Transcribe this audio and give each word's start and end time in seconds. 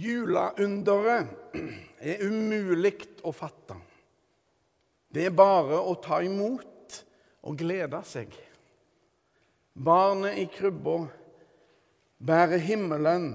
Juleunderet 0.00 1.28
er 2.00 2.22
umulig 2.24 2.96
å 3.26 3.32
fatte. 3.36 3.76
Det 5.10 5.26
er 5.26 5.34
bare 5.34 5.80
å 5.82 5.96
ta 6.00 6.20
imot 6.24 7.00
og 7.44 7.58
glede 7.58 8.00
seg. 8.06 8.32
Barnet 9.74 10.38
i 10.40 10.46
krybba 10.52 11.02
bærer 12.20 12.62
himmelen 12.62 13.32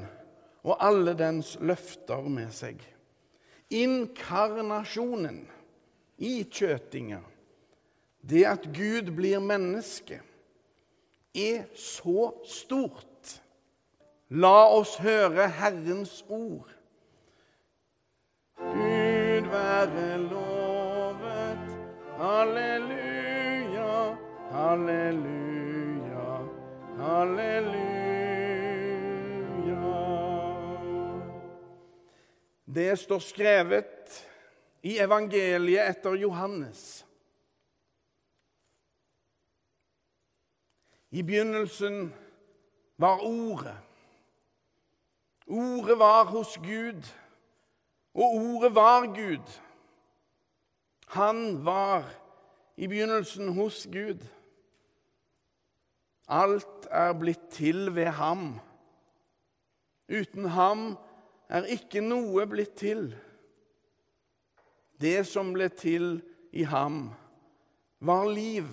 og 0.66 0.78
alle 0.82 1.14
dens 1.18 1.56
løfter 1.62 2.26
med 2.30 2.54
seg. 2.56 2.80
Inkarnasjonen 3.74 5.44
i 6.22 6.38
kjøtinga, 6.46 7.20
det 8.26 8.46
at 8.50 8.70
Gud 8.74 9.12
blir 9.18 9.42
menneske, 9.44 10.22
er 11.36 11.66
så 11.78 12.32
stort. 12.48 13.15
La 14.30 14.66
oss 14.74 14.98
høre 14.98 15.50
Herrens 15.50 16.26
ord. 16.28 16.70
Gud 18.58 19.50
være 19.52 20.18
lovet. 20.18 21.78
Halleluja, 22.18 24.18
halleluja, 24.50 26.26
halleluja. 26.98 27.86
Det 32.66 33.00
står 33.00 33.20
skrevet 33.20 34.26
i 34.82 34.98
evangeliet 34.98 35.86
etter 35.86 36.18
Johannes. 36.18 37.06
I 41.12 41.22
begynnelsen 41.22 42.14
var 42.98 43.22
Ordet. 43.22 43.85
Ordet 45.48 46.00
var 46.00 46.26
hos 46.26 46.58
Gud, 46.58 47.04
og 48.14 48.36
ordet 48.36 48.76
var 48.76 49.06
Gud. 49.06 49.62
Han 51.08 51.66
var 51.66 52.10
i 52.78 52.88
begynnelsen 52.88 53.54
hos 53.54 53.88
Gud. 53.92 54.24
Alt 56.28 56.88
er 56.90 57.14
blitt 57.14 57.50
til 57.54 57.96
ved 57.96 58.06
ham. 58.18 58.60
Uten 60.10 60.50
ham 60.50 60.98
er 61.50 61.70
ikke 61.70 62.02
noe 62.02 62.46
blitt 62.50 62.74
til. 62.82 63.12
Det 65.02 65.26
som 65.28 65.54
ble 65.54 65.70
til 65.70 66.24
i 66.56 66.64
ham, 66.64 67.10
var 68.00 68.26
liv, 68.32 68.66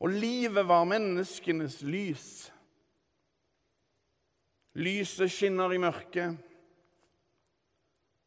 og 0.00 0.12
livet 0.12 0.68
var 0.68 0.84
menneskenes 0.84 1.80
lys. 1.82 2.52
Lyset 4.76 5.32
skinner 5.32 5.72
i 5.72 5.80
mørket, 5.80 6.36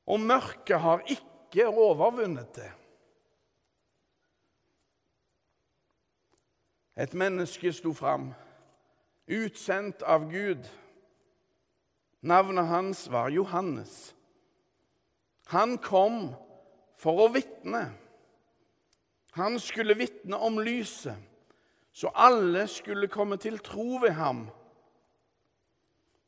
og 0.10 0.20
mørket 0.20 0.82
har 0.82 1.04
ikke 1.06 1.68
overvunnet 1.70 2.56
det. 2.58 2.72
Et 7.00 7.14
menneske 7.14 7.70
sto 7.74 7.94
fram, 7.94 8.32
utsendt 9.30 10.02
av 10.02 10.26
Gud. 10.32 10.66
Navnet 12.26 12.68
hans 12.68 13.06
var 13.14 13.30
Johannes. 13.30 14.16
Han 15.54 15.78
kom 15.78 16.34
for 17.00 17.28
å 17.28 17.32
vitne. 17.32 17.86
Han 19.38 19.60
skulle 19.62 19.96
vitne 19.96 20.42
om 20.42 20.58
lyset, 20.60 21.16
så 21.94 22.10
alle 22.18 22.66
skulle 22.68 23.08
komme 23.08 23.38
til 23.38 23.62
tro 23.64 24.02
ved 24.02 24.18
ham. 24.18 24.48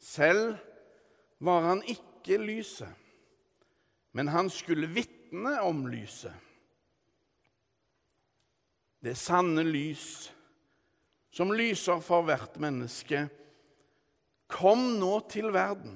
Selv 0.01 0.57
var 1.37 1.61
han 1.69 1.83
ikke 1.85 2.39
lyset, 2.41 2.89
men 4.17 4.27
han 4.33 4.49
skulle 4.49 4.89
vitne 4.89 5.59
om 5.61 5.85
lyset. 5.87 6.33
Det 9.01 9.13
sanne 9.17 9.63
lys, 9.65 10.31
som 11.33 11.53
lyser 11.53 12.01
for 12.05 12.25
hvert 12.25 12.57
menneske, 12.61 13.27
kom 14.51 14.81
nå 14.99 15.13
til 15.31 15.53
verden. 15.53 15.95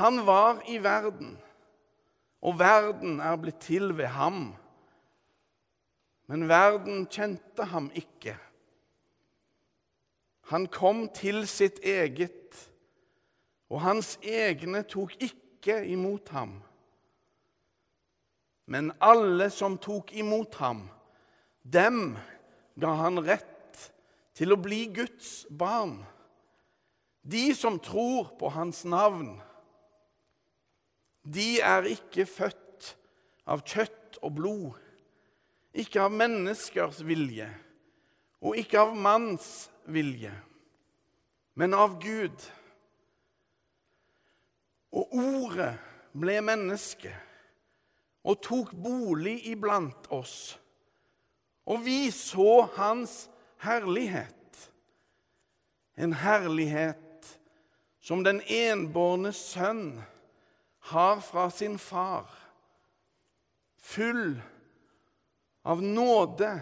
Han 0.00 0.24
var 0.26 0.64
i 0.68 0.80
verden, 0.82 1.36
og 2.44 2.58
verden 2.58 3.20
er 3.20 3.36
blitt 3.40 3.60
til 3.62 3.92
ved 3.96 4.10
ham. 4.16 4.48
Men 6.26 6.48
verden 6.48 7.04
kjente 7.06 7.68
ham 7.68 7.90
ikke. 7.94 8.34
Han 10.52 10.66
kom 10.68 11.06
til 11.16 11.46
sitt 11.48 11.80
eget, 11.80 12.56
og 13.72 13.80
hans 13.80 14.18
egne 14.20 14.82
tok 14.88 15.14
ikke 15.24 15.80
imot 15.88 16.28
ham. 16.34 16.58
Men 18.68 18.92
alle 19.00 19.48
som 19.52 19.78
tok 19.80 20.12
imot 20.16 20.56
ham, 20.60 20.84
dem 21.64 22.16
ga 22.80 22.92
han 23.00 23.20
rett 23.24 23.88
til 24.36 24.52
å 24.52 24.60
bli 24.60 24.84
Guds 24.92 25.44
barn. 25.48 25.98
De 27.24 27.48
som 27.56 27.78
tror 27.80 28.34
på 28.38 28.50
hans 28.52 28.82
navn. 28.84 29.38
De 31.24 31.56
er 31.64 31.88
ikke 31.88 32.28
født 32.28 32.90
av 33.48 33.64
kjøtt 33.64 34.18
og 34.20 34.34
blod, 34.36 34.80
ikke 35.72 36.04
av 36.04 36.12
menneskers 36.12 37.00
vilje 37.04 37.48
og 38.44 38.58
ikke 38.60 38.82
av 38.84 38.92
manns 38.92 39.70
vilje, 39.86 40.32
men 41.54 41.74
av 41.74 41.98
Gud. 42.02 42.44
Og 44.94 45.14
ordet 45.18 45.72
ble 46.14 46.38
menneske 46.44 47.12
og 48.24 48.40
tok 48.42 48.72
bolig 48.78 49.40
iblant 49.50 50.06
oss. 50.14 50.54
Og 51.66 51.84
vi 51.84 52.10
så 52.14 52.66
hans 52.76 53.24
herlighet, 53.64 54.70
en 55.96 56.12
herlighet 56.12 57.00
som 58.04 58.24
den 58.24 58.42
enbårne 58.50 59.32
sønn 59.32 60.02
har 60.90 61.22
fra 61.24 61.48
sin 61.50 61.78
far, 61.80 62.28
full 63.80 64.36
av 65.64 65.80
nåde 65.82 66.52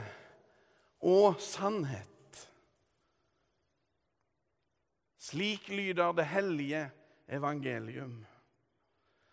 og 1.03 1.41
sannhet. 1.43 2.12
Slik 5.23 5.69
lyder 5.69 6.13
det 6.13 6.25
hellige 6.27 6.91
evangelium. 7.29 8.27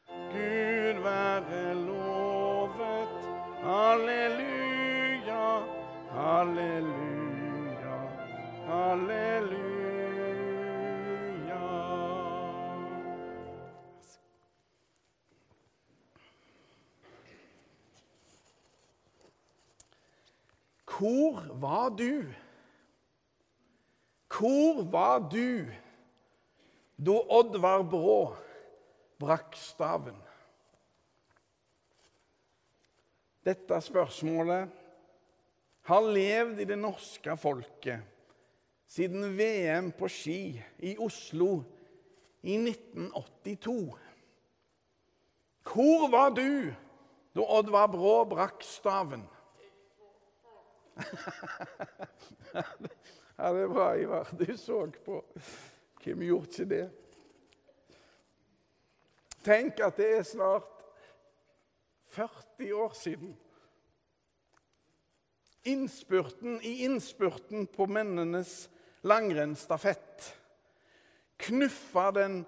Gud 0.08 1.02
være 1.04 1.76
lovet. 1.76 3.10
Halleluja, 3.64 5.48
halleluja, 6.12 7.98
halleluja. 8.66 9.60
Hvor 20.86 21.60
var 21.60 21.90
du? 21.90 22.24
Hvor 24.40 24.92
var 24.92 25.20
du 25.20 25.68
da 26.96 27.16
Oddvar 27.28 27.82
Brå 27.84 28.38
brakk 29.20 29.58
staven? 29.60 30.16
Dette 33.44 33.82
spørsmålet 33.84 34.72
har 35.92 36.08
levd 36.16 36.64
i 36.64 36.70
det 36.70 36.78
norske 36.80 37.36
folket 37.42 38.00
siden 38.88 39.36
VM 39.36 39.92
på 40.00 40.08
ski 40.08 40.56
i 40.88 40.96
Oslo 41.04 41.60
i 42.40 42.56
1982. 42.56 43.76
Hvor 45.68 46.08
var 46.16 46.32
du 46.32 46.72
da 47.35 47.52
Oddvar 47.59 47.92
Brå 47.92 48.24
brakk 48.32 48.64
staven? 48.64 49.28
Ja, 53.40 53.53
det 53.53 53.62
er 53.62 53.68
bra, 53.72 53.94
Ivar. 53.96 54.28
Du 54.36 54.58
så 54.58 54.82
på. 55.06 55.22
Hvem 56.03 56.24
gjorde 56.28 56.50
ikke 56.50 56.66
det? 56.68 56.88
Tenk 59.46 59.80
at 59.80 59.96
det 59.96 60.09
er 60.18 60.26
snart 60.28 60.82
40 62.12 62.74
år 62.76 62.97
siden. 63.00 63.32
Innspurten 65.72 66.58
i 66.68 66.74
innspurten 66.84 67.64
på 67.72 67.88
mennenes 67.88 68.68
langrennsstafett 69.08 70.34
knuffa 71.40 72.09
den 72.20 72.42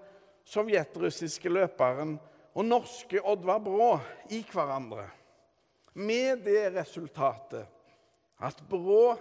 sovjetrussiske 0.44 1.54
løperen 1.56 2.18
og 2.52 2.68
norske 2.68 3.24
Oddvar 3.24 3.64
Brå 3.64 3.94
i 4.36 4.44
hverandre. 4.44 5.08
Med 6.04 6.44
det 6.44 6.74
resultatet 6.76 7.64
at 8.44 8.64
Brå 8.68 9.16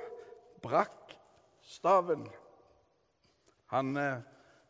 brakk 0.62 1.19
staven. 1.70 2.26
Han 3.70 3.94
eh, 3.96 4.22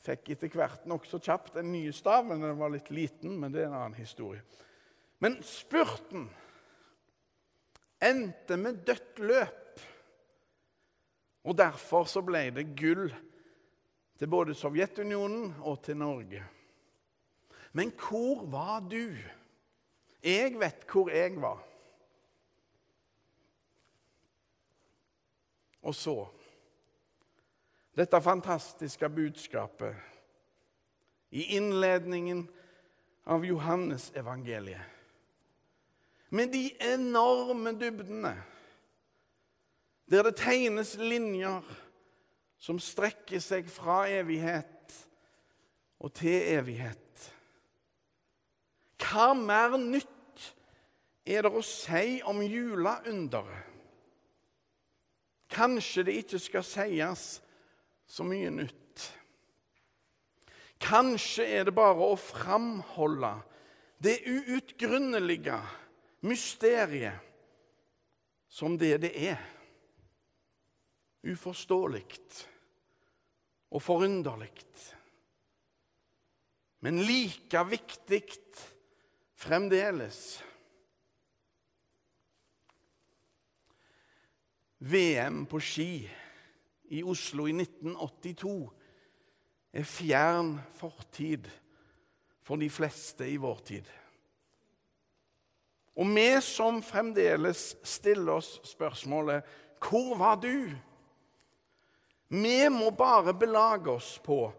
fikk 0.05 0.35
etter 0.35 0.53
hvert 0.53 0.85
nokså 0.89 1.21
kjapt 1.23 1.57
en 1.61 1.73
ny 1.73 1.87
stav, 1.97 2.27
men 2.29 2.45
den 2.45 2.59
var 2.61 2.73
litt 2.73 2.91
liten. 2.93 3.39
Men 3.41 3.55
det 3.55 3.65
er 3.65 3.71
en 3.71 3.79
annen 3.79 3.99
historie. 4.01 4.43
Men 5.21 5.39
spurten 5.45 6.29
endte 8.01 8.57
med 8.61 8.85
dødt 8.89 9.21
løp. 9.25 9.83
Og 11.49 11.57
derfor 11.57 12.05
så 12.09 12.21
ble 12.25 12.51
det 12.53 12.71
gull 12.77 13.09
til 14.21 14.29
både 14.29 14.57
Sovjetunionen 14.57 15.55
og 15.65 15.81
til 15.85 15.97
Norge. 15.97 16.43
Men 17.73 17.93
hvor 17.97 18.45
var 18.51 18.83
du? 18.85 19.17
Jeg 20.21 20.59
vet 20.61 20.85
hvor 20.91 21.09
jeg 21.13 21.39
var. 21.41 21.63
Og 25.81 25.97
så 25.97 26.17
dette 27.97 28.21
fantastiske 28.23 29.09
budskapet 29.09 29.97
i 31.31 31.57
innledningen 31.57 32.49
av 33.25 33.45
Johannes 33.47 34.13
evangeliet. 34.15 34.83
Med 36.31 36.53
de 36.53 36.71
enorme 36.81 37.73
dybdene, 37.75 38.37
der 40.11 40.23
det 40.23 40.37
tegnes 40.39 40.95
linjer 40.99 41.67
som 42.59 42.79
strekker 42.83 43.43
seg 43.43 43.71
fra 43.71 44.05
evighet 44.11 44.95
og 45.99 46.13
til 46.19 46.39
evighet. 46.55 47.27
Hva 49.01 49.33
mer 49.35 49.75
nytt 49.81 50.47
er 51.27 51.47
det 51.47 51.53
å 51.55 51.63
si 51.67 52.21
om 52.27 52.43
juleunderet? 52.45 53.67
Kanskje 55.51 56.05
det 56.07 56.19
ikke 56.21 56.39
skal 56.39 56.67
sies 56.67 57.41
så 58.11 58.27
mye 58.27 58.51
nytt. 58.51 59.07
Kanskje 60.83 61.47
er 61.47 61.69
det 61.69 61.75
bare 61.77 62.09
å 62.11 62.17
framholde 62.19 63.35
det 64.03 64.17
uutgrunnelige 64.27 65.59
mysteriet 66.27 67.29
som 68.51 68.79
det 68.81 68.97
det 69.05 69.13
er. 69.31 69.41
Uforståelig 71.31 72.07
og 73.71 73.83
forunderlig. 73.85 74.51
Men 76.81 77.03
like 77.05 77.65
viktig 77.69 78.25
fremdeles. 79.37 80.41
VM 84.81 85.45
på 85.47 85.61
ski 85.61 85.93
i 86.91 87.03
Oslo 87.07 87.47
i 87.47 87.55
1982 87.55 88.55
er 89.73 89.87
fjern 89.87 90.57
fortid 90.79 91.47
for 92.43 92.59
de 92.59 92.71
fleste 92.71 93.29
i 93.31 93.39
vår 93.39 93.61
tid. 93.67 93.91
Og 96.01 96.09
vi 96.15 96.29
som 96.43 96.81
fremdeles 96.83 97.75
stiller 97.87 98.41
oss 98.41 98.59
spørsmålet 98.65 99.45
'Hvor 99.79 100.17
var 100.19 100.37
du?' 100.37 100.77
Vi 102.31 102.69
må 102.69 102.91
bare 102.91 103.35
belage 103.35 103.91
oss 103.91 104.19
på 104.23 104.53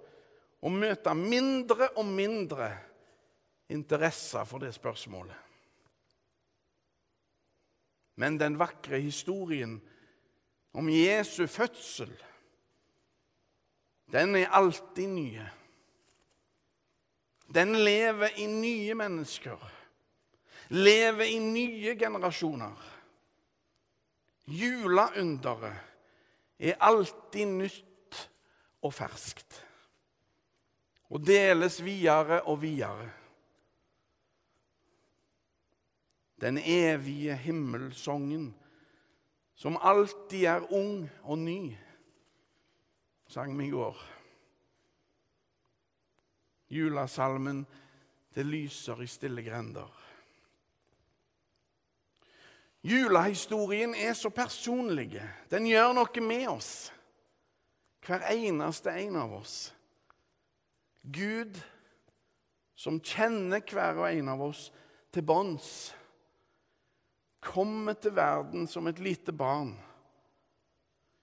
å 0.62 0.70
møte 0.70 1.14
mindre 1.16 1.88
og 1.96 2.06
mindre 2.06 2.78
interesse 3.70 4.46
for 4.46 4.60
det 4.60 4.74
spørsmålet. 4.76 5.38
Men 8.16 8.38
den 8.38 8.60
vakre 8.60 9.00
historien 9.00 9.80
om 10.74 10.90
Jesu 10.90 11.48
fødsel, 11.48 12.12
den 14.12 14.36
er 14.36 14.52
alltid 14.52 15.08
nye. 15.08 15.50
Den 17.54 17.76
lever 17.76 18.28
i 18.40 18.46
nye 18.46 18.96
mennesker, 18.96 19.72
lever 20.70 21.24
i 21.24 21.40
nye 21.40 21.96
generasjoner. 22.00 22.88
Juleunderet 24.48 25.76
er 26.60 26.80
alltid 26.80 27.46
nytt 27.46 28.22
og 28.82 28.94
ferskt 28.94 29.62
og 31.12 31.26
deles 31.28 31.82
videre 31.84 32.42
og 32.48 32.62
videre. 32.62 33.10
Den 36.42 36.58
evige 36.58 37.36
himmelsongen 37.36 38.54
som 39.62 39.78
alltid 39.78 40.48
er 40.50 40.64
ung 40.74 41.04
og 41.22 41.38
ny, 41.38 41.76
sang 43.30 43.54
vi 43.60 43.68
i 43.68 43.70
går. 43.70 43.98
Julesalmen 46.70 47.68
'Det 48.34 48.46
lyser 48.46 49.02
i 49.02 49.08
stille 49.08 49.42
grender'. 49.42 50.02
Julehistorien 52.84 53.96
er 53.96 54.14
så 54.14 54.30
personlig. 54.30 55.22
Den 55.52 55.68
gjør 55.68 55.94
noe 55.94 56.22
med 56.22 56.48
oss. 56.48 56.94
Hver 58.06 58.32
eneste 58.32 58.90
en 58.90 59.16
av 59.16 59.34
oss. 59.34 59.76
Gud, 61.14 61.62
som 62.76 63.00
kjenner 63.00 63.62
hver 63.72 63.94
og 63.94 64.14
en 64.14 64.28
av 64.28 64.42
oss 64.42 64.72
til 65.14 65.22
bånds 65.22 65.96
kommer 67.42 67.98
til 67.98 68.14
verden 68.16 68.68
som 68.70 68.88
et 68.88 69.00
lite 69.02 69.34
barn. 69.34 69.74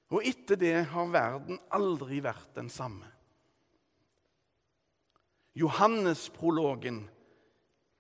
Og 0.09 0.25
etter 0.27 0.59
det 0.59 0.75
har 0.91 1.13
verden 1.13 1.61
aldri 1.75 2.21
vært 2.25 2.55
den 2.57 2.71
samme. 2.73 3.07
Johannesprologen, 5.59 7.03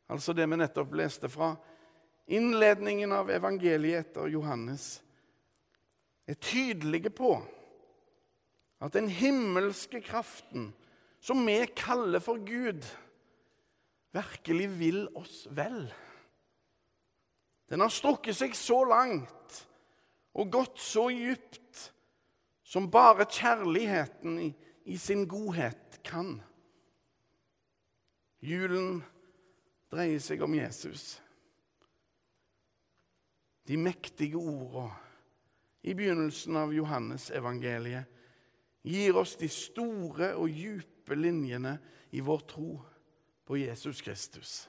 altså 0.08 0.34
det 0.36 0.46
vi 0.48 0.58
nettopp 0.60 0.94
leste 0.98 1.30
fra, 1.30 1.52
innledningen 2.30 3.12
av 3.12 3.30
evangeliet 3.32 4.06
etter 4.06 4.30
Johannes, 4.30 4.98
er 6.28 6.38
tydelige 6.38 7.10
på 7.10 7.32
at 8.84 8.94
den 8.94 9.08
himmelske 9.10 10.00
kraften, 10.04 10.70
som 11.18 11.40
vi 11.46 11.58
kaller 11.74 12.22
for 12.22 12.38
Gud, 12.46 12.84
virkelig 14.14 14.68
vil 14.78 15.00
oss 15.18 15.46
vel. 15.50 15.88
Den 17.68 17.84
har 17.84 17.92
strukket 17.92 18.36
seg 18.36 18.56
så 18.56 18.80
langt 18.88 19.62
og 20.38 20.52
gått 20.52 20.80
så 20.80 21.08
djupt 21.12 21.88
som 22.68 22.90
bare 22.92 23.26
kjærligheten 23.28 24.38
i, 24.40 24.48
i 24.88 24.96
sin 25.00 25.26
godhet 25.28 26.00
kan. 26.04 26.38
Julen 28.44 29.02
dreier 29.92 30.20
seg 30.22 30.44
om 30.44 30.54
Jesus. 30.56 31.16
De 33.68 33.76
mektige 33.76 34.40
ordene 34.40 34.94
i 35.88 35.94
begynnelsen 35.96 36.56
av 36.60 36.72
Johannes-evangeliet 36.74 38.16
gir 38.88 39.16
oss 39.16 39.36
de 39.40 39.48
store 39.52 40.32
og 40.36 40.52
djupe 40.52 41.16
linjene 41.16 41.76
i 42.16 42.20
vår 42.24 42.44
tro 42.48 42.72
på 43.48 43.60
Jesus 43.60 44.02
Kristus. 44.04 44.68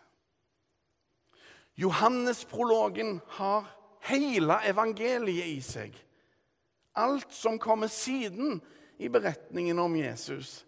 Johannesprologen 1.79 3.19
har 3.39 3.67
hele 4.09 4.57
evangeliet 4.67 5.47
i 5.47 5.61
seg. 5.63 5.93
Alt 6.99 7.31
som 7.31 7.55
kommer 7.61 7.87
siden 7.87 8.59
i 8.99 9.07
beretningen 9.07 9.79
om 9.79 9.95
Jesus, 9.95 10.65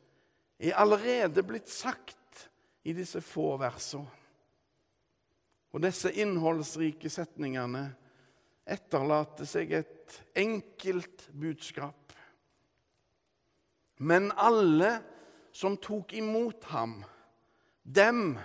er 0.62 0.77
allerede 0.80 1.44
blitt 1.44 1.68
sagt 1.68 2.46
i 2.88 2.94
disse 2.96 3.20
få 3.25 3.58
versene. 3.60 4.08
Og 5.72 5.84
disse 5.84 6.12
innholdsrike 6.20 7.12
setningene 7.12 7.86
etterlater 8.68 9.48
seg 9.48 9.72
et 9.82 10.18
enkelt 10.36 11.27
budskap. 11.32 12.15
Men 14.03 14.32
alle 14.36 14.98
som 15.56 15.75
tok 15.80 16.15
imot 16.15 16.68
ham, 16.72 16.98
dem 17.84 18.36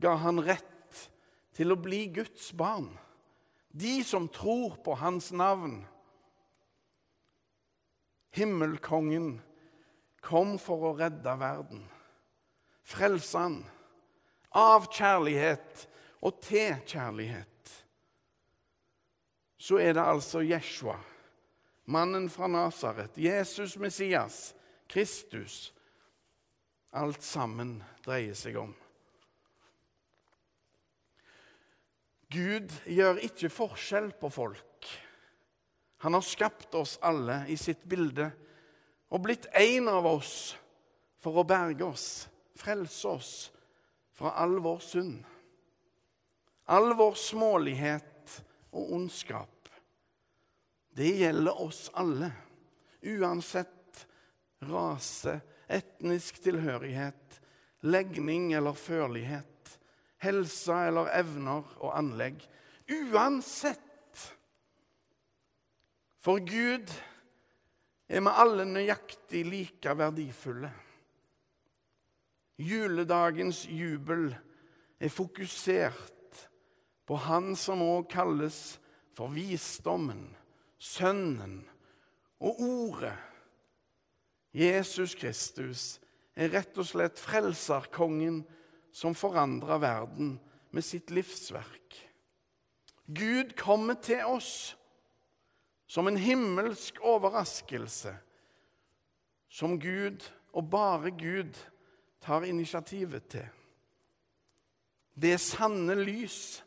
ga 0.00 0.16
han 0.24 0.40
rett 0.44 0.77
til 1.58 1.74
å 1.74 1.80
bli 1.80 2.04
Guds 2.14 2.52
barn. 2.54 2.92
De 3.74 3.98
som 4.06 4.28
tror 4.30 4.78
på 4.84 4.94
hans 5.00 5.32
navn. 5.34 5.80
Himmelkongen 8.38 9.40
kom 10.22 10.54
for 10.62 10.90
å 10.90 10.94
redde 10.98 11.34
verden, 11.40 11.82
frelse 12.86 13.42
han, 13.42 13.58
av 14.54 14.86
kjærlighet 14.92 15.86
og 16.22 16.40
til 16.44 16.76
kjærlighet. 16.86 17.72
Så 19.58 19.80
er 19.82 19.96
det 19.96 20.04
altså 20.04 20.44
Jeshua, 20.46 20.98
mannen 21.90 22.28
fra 22.30 22.46
Nasaret, 22.50 23.18
Jesus 23.18 23.74
Messias, 23.80 24.52
Kristus, 24.88 25.72
alt 26.94 27.24
sammen 27.26 27.80
dreier 28.04 28.36
seg 28.38 28.60
om. 28.60 28.76
Gud 32.28 32.72
gjør 32.84 33.22
ikke 33.24 33.48
forskjell 33.52 34.10
på 34.20 34.28
folk. 34.32 34.88
Han 36.04 36.14
har 36.14 36.24
skapt 36.24 36.74
oss 36.78 36.98
alle 37.02 37.40
i 37.50 37.56
sitt 37.58 37.84
bilde 37.88 38.28
og 39.08 39.24
blitt 39.24 39.48
en 39.56 39.88
av 39.90 40.06
oss 40.06 40.52
for 41.18 41.40
å 41.40 41.46
berge 41.48 41.86
oss, 41.88 42.28
frelse 42.58 43.08
oss 43.08 43.32
fra 44.18 44.34
all 44.42 44.58
vår 44.62 44.80
synd. 44.84 45.22
All 46.68 46.92
vår 46.94 47.16
smålighet 47.16 48.34
og 48.76 48.92
ondskap. 48.98 49.70
Det 50.92 51.08
gjelder 51.22 51.60
oss 51.62 51.86
alle, 51.96 52.28
uansett 53.02 54.04
rase, 54.68 55.38
etnisk 55.68 56.42
tilhørighet, 56.42 57.38
legning 57.86 58.52
eller 58.58 58.76
førlighet, 58.76 59.57
helse 60.22 60.74
eller 60.88 61.10
evner 61.18 61.66
og 61.78 61.92
anlegg. 61.98 62.42
Uansett. 62.88 63.84
For 66.18 66.42
Gud 66.42 66.90
er 68.08 68.24
vi 68.24 68.34
alle 68.42 68.66
nøyaktig 68.66 69.44
like 69.46 69.94
verdifulle. 69.98 70.70
Juledagens 72.58 73.62
jubel 73.70 74.32
er 74.98 75.12
fokusert 75.14 76.48
på 77.06 77.16
Han 77.28 77.54
som 77.56 77.84
òg 77.84 78.08
kalles 78.10 78.78
for 79.16 79.30
visdommen, 79.32 80.34
Sønnen 80.78 81.62
og 82.40 82.60
Ordet. 82.60 83.14
Jesus 84.54 85.14
Kristus 85.14 86.00
er 86.38 86.50
rett 86.52 86.76
og 86.78 86.86
slett 86.88 87.20
frelserkongen 87.20 88.42
som 88.92 89.14
forandrer 89.14 89.80
verden 89.82 90.36
med 90.70 90.84
sitt 90.84 91.10
livsverk. 91.10 91.96
Gud 93.06 93.54
kommer 93.56 93.96
til 94.04 94.24
oss 94.28 94.76
som 95.88 96.08
en 96.10 96.18
himmelsk 96.20 97.00
overraskelse, 97.00 98.12
som 99.48 99.78
Gud 99.80 100.26
og 100.52 100.68
bare 100.70 101.10
Gud 101.16 101.56
tar 102.20 102.44
initiativet 102.44 103.30
til. 103.32 103.46
Det 105.16 105.38
sanne 105.40 105.96
lys 105.98 106.60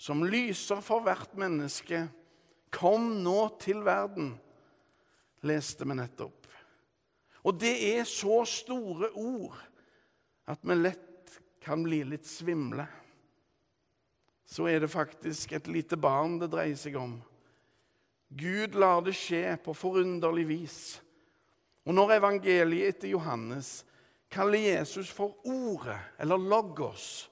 som 0.00 0.24
lyser 0.24 0.80
for 0.84 1.04
hvert 1.04 1.36
menneske, 1.38 2.06
kom 2.72 3.22
nå 3.24 3.38
til 3.62 3.84
verden, 3.86 4.34
leste 5.46 5.86
vi 5.86 5.96
nettopp. 5.96 6.46
Og 7.46 7.54
det 7.60 7.74
er 7.94 8.08
så 8.08 8.42
store 8.48 9.12
ord 9.14 9.60
at 10.50 10.62
vi 10.66 10.74
lett 10.78 11.05
kan 11.66 11.82
bli 11.82 12.04
litt 12.06 12.26
svimle. 12.26 12.86
Så 14.46 14.68
er 14.70 14.84
det 14.84 14.92
faktisk 14.92 15.56
et 15.56 15.66
lite 15.66 15.98
barn 15.98 16.38
det 16.38 16.52
dreier 16.52 16.78
seg 16.78 16.94
om. 17.00 17.16
Gud 18.28 18.78
lar 18.78 19.02
det 19.02 19.16
skje 19.18 19.56
på 19.64 19.74
forunderlig 19.74 20.46
vis. 20.46 20.78
Og 21.86 21.94
når 21.94 22.16
evangeliet 22.20 22.94
etter 22.94 23.10
Johannes 23.10 23.80
kaller 24.30 24.62
Jesus 24.62 25.10
for 25.10 25.34
Ordet, 25.46 25.98
eller 26.18 26.38
Logos, 26.38 27.26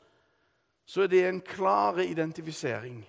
så 0.87 1.07
er 1.07 1.11
det 1.11 1.25
en 1.29 1.41
klar 1.41 2.03
identifisering. 2.03 3.01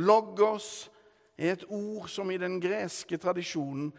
Logos 0.00 0.90
er 1.36 1.56
et 1.56 1.68
ord 1.68 2.08
som 2.08 2.30
i 2.30 2.40
den 2.40 2.60
greske 2.60 3.16
tradisjonen 3.20 3.90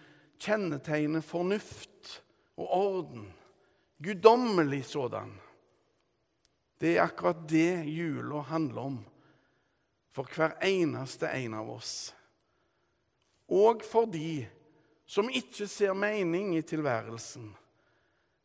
kjennetegner 0.42 1.22
fornuft 1.26 2.22
og 2.58 2.68
orden. 2.78 3.32
Guddommelig 4.02 4.86
sådan. 4.86 5.34
Det 6.82 6.96
er 6.96 7.04
akkurat 7.06 7.44
det 7.50 7.84
jula 7.86 8.42
handler 8.50 8.82
om 8.82 8.98
for 10.12 10.28
hver 10.34 10.56
eneste 10.66 11.30
en 11.30 11.54
av 11.54 11.70
oss. 11.70 12.10
Og 13.52 13.84
for 13.86 14.10
de 14.10 14.48
som 15.06 15.30
ikke 15.30 15.68
ser 15.70 15.94
mening 15.94 16.56
i 16.58 16.64
tilværelsen 16.66 17.52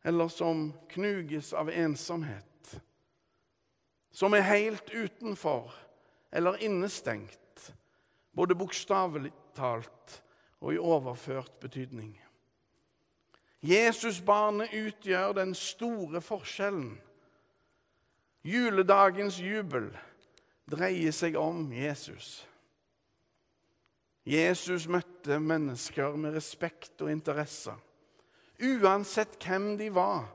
eller 0.07 0.29
som 0.31 0.69
knuges 0.93 1.49
av 1.57 1.71
ensomhet. 1.73 2.43
Som 4.11 4.35
er 4.37 4.45
helt 4.47 4.93
utenfor 4.93 5.73
eller 6.31 6.61
innestengt, 6.63 7.73
både 8.31 8.55
bokstavelig 8.55 9.33
talt 9.57 10.21
og 10.61 10.73
i 10.73 10.79
overført 10.79 11.59
betydning. 11.59 12.13
Jesusbarnet 13.65 14.73
utgjør 14.77 15.33
den 15.39 15.55
store 15.57 16.21
forskjellen. 16.21 16.97
Juledagens 18.47 19.41
jubel 19.43 19.89
dreier 20.71 21.11
seg 21.11 21.35
om 21.39 21.65
Jesus. 21.75 22.45
Jesus 24.27 24.85
møtte 24.87 25.39
mennesker 25.39 26.15
med 26.19 26.35
respekt 26.35 27.01
og 27.03 27.11
interesse. 27.11 27.75
uansett 28.57 29.37
hvem 29.43 29.77
de 29.77 29.89
var, 29.93 30.31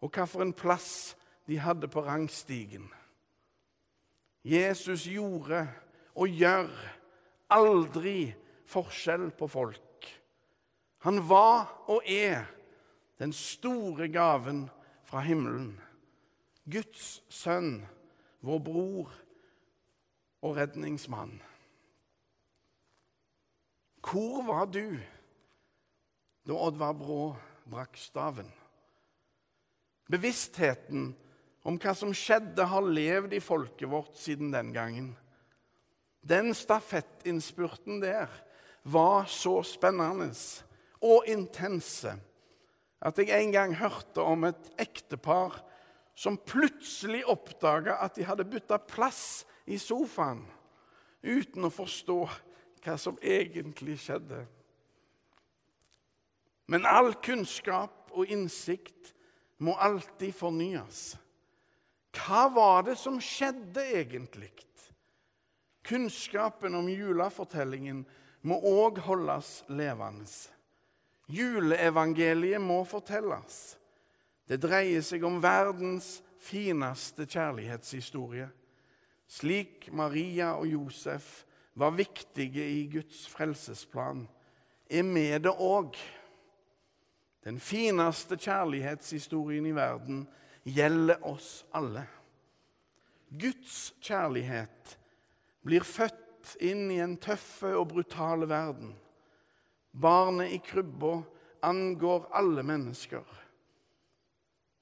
og 0.00 0.10
hvilken 0.10 0.52
plass 0.52 1.16
de 1.46 1.58
hadde 1.58 1.88
på 1.88 2.02
rangstigen. 2.04 2.90
Jesus 4.44 5.06
gjorde 5.06 5.66
og 6.14 6.28
gjør 6.28 6.70
aldri 7.48 8.34
forskjell 8.66 9.30
på 9.38 9.48
folk. 9.48 10.10
Han 11.06 11.22
var 11.28 11.86
og 11.86 12.02
er 12.06 12.44
den 13.18 13.32
store 13.32 14.08
gaven 14.08 14.66
fra 15.06 15.20
himmelen. 15.20 15.85
Guds 16.66 17.20
sønn, 17.30 17.80
vår 18.42 18.62
bror 18.66 19.12
og 20.42 20.56
redningsmann. 20.58 21.36
Hvor 24.06 24.42
var 24.46 24.66
du 24.70 24.98
da 26.46 26.54
Oddvar 26.54 26.94
Brå 26.94 27.20
brakk 27.66 27.96
staven. 27.98 28.48
Bevisstheten 30.06 31.10
om 31.66 31.78
hva 31.82 31.94
som 31.98 32.12
skjedde, 32.14 32.62
har 32.62 32.86
levd 32.86 33.34
i 33.34 33.42
folket 33.42 33.90
vårt 33.90 34.14
siden 34.20 34.52
den 34.54 34.70
gangen. 34.74 35.08
Den 36.22 36.52
stafettinnspurten 36.54 37.98
der 38.02 38.30
var 38.86 39.26
så 39.30 39.58
spennende 39.66 40.30
og 41.02 41.26
intense 41.26 42.14
at 43.06 43.18
jeg 43.18 43.42
en 43.42 43.52
gang 43.52 43.74
hørte 43.76 44.22
om 44.22 44.46
et 44.48 44.70
ektepar 44.80 45.58
som 46.16 46.38
plutselig 46.40 47.22
oppdaga 47.28 47.98
at 48.00 48.16
de 48.16 48.24
hadde 48.24 48.48
bytta 48.48 48.78
plass 48.88 49.44
i 49.68 49.76
sofaen 49.78 50.46
uten 51.20 51.68
å 51.68 51.72
forstå 51.72 52.18
hva 52.86 52.94
som 53.00 53.18
egentlig 53.20 53.98
skjedde. 54.00 54.44
Men 56.72 56.86
all 56.88 57.12
kunnskap 57.22 58.10
og 58.16 58.30
innsikt 58.32 59.12
må 59.62 59.76
alltid 59.76 60.34
fornyes. 60.34 61.16
Hva 62.16 62.46
var 62.52 62.86
det 62.88 62.96
som 62.98 63.20
skjedde 63.20 63.84
egentlig? 64.00 64.54
Kunnskapen 65.86 66.74
om 66.74 66.88
julefortellingen 66.90 68.00
må 68.46 68.58
òg 68.66 68.98
holdes 69.06 69.60
levende. 69.68 70.26
Juleevangeliet 71.30 72.62
må 72.62 72.80
fortelles. 72.86 73.76
Det 74.46 74.60
dreier 74.62 75.02
seg 75.02 75.24
om 75.26 75.40
verdens 75.42 76.20
fineste 76.42 77.26
kjærlighetshistorie. 77.26 78.46
Slik 79.26 79.88
Maria 79.90 80.52
og 80.54 80.68
Josef 80.70 81.42
var 81.74 81.96
viktige 81.96 82.62
i 82.62 82.84
Guds 82.90 83.26
frelsesplan, 83.28 84.24
er 84.86 85.02
vi 85.02 85.26
det 85.42 85.50
òg. 85.50 85.96
Den 87.44 87.58
fineste 87.60 88.38
kjærlighetshistorien 88.38 89.66
i 89.66 89.74
verden 89.74 90.22
gjelder 90.66 91.26
oss 91.26 91.64
alle. 91.74 92.06
Guds 93.30 93.94
kjærlighet 94.02 94.94
blir 95.66 95.82
født 95.86 96.54
inn 96.62 96.86
i 96.94 97.00
en 97.02 97.16
tøffe 97.18 97.72
og 97.74 97.90
brutale 97.90 98.46
verden. 98.48 98.94
Barnet 99.90 100.54
i 100.54 100.60
krybba 100.62 101.18
angår 101.66 102.28
alle 102.38 102.62
mennesker. 102.66 103.24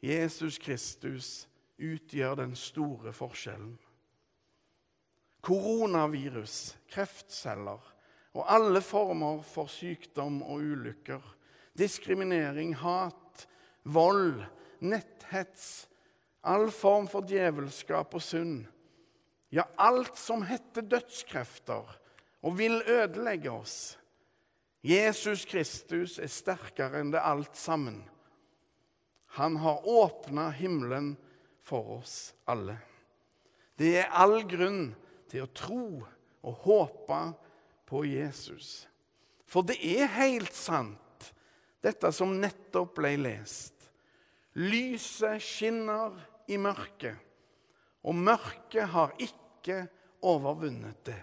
Jesus 0.05 0.59
Kristus 0.61 1.29
utgjør 1.81 2.37
den 2.43 2.53
store 2.59 3.13
forskjellen. 3.17 3.79
Koronavirus, 5.45 6.77
kreftceller 6.93 7.81
og 8.35 8.45
alle 8.53 8.81
former 8.85 9.41
for 9.47 9.71
sykdom 9.71 10.43
og 10.43 10.61
ulykker 10.65 11.35
diskriminering, 11.79 12.75
hat, 12.77 13.47
vold, 13.83 14.45
netthets, 14.81 15.89
all 16.45 16.71
form 16.71 17.09
for 17.11 17.27
djevelskap 17.27 18.15
og 18.15 18.23
synd. 18.23 18.65
Ja, 19.55 19.67
alt 19.79 20.19
som 20.19 20.45
heter 20.47 20.83
dødskrefter 20.83 21.99
og 22.45 22.59
vil 22.59 22.83
ødelegge 22.87 23.53
oss. 23.53 23.97
Jesus 24.85 25.47
Kristus 25.49 26.19
er 26.21 26.29
sterkere 26.29 27.01
enn 27.01 27.15
det 27.15 27.23
alt 27.23 27.57
sammen. 27.57 28.03
Han 29.35 29.57
har 29.57 29.89
åpna 29.89 30.51
himmelen 30.51 31.17
for 31.63 31.99
oss 31.99 32.35
alle. 32.45 32.77
Det 33.75 33.97
er 34.05 34.13
all 34.15 34.45
grunn 34.47 34.93
til 35.27 35.43
å 35.43 35.51
tro 35.51 35.87
og 36.45 36.61
håpe 36.63 37.19
på 37.91 38.05
Jesus. 38.07 38.85
For 39.43 39.67
det 39.67 39.81
er 39.83 40.07
helt 40.21 40.55
sant 40.55 41.33
dette 41.83 42.13
som 42.15 42.37
nettopp 42.39 42.95
ble 43.01 43.17
lest. 43.25 43.75
Lyset 44.55 45.43
skinner 45.43 46.15
i 46.47 46.55
mørket, 46.55 47.19
og 48.07 48.15
mørket 48.15 48.87
har 48.95 49.19
ikke 49.19 49.83
overvunnet 50.23 51.03
det. 51.11 51.23